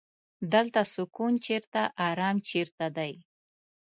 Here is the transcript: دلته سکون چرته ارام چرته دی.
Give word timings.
دلته 0.53 0.81
سکون 0.95 1.33
چرته 1.45 1.81
ارام 2.09 2.37
چرته 2.49 2.87
دی. 2.97 3.13